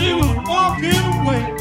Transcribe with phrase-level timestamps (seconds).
[0.00, 1.59] she was walking away.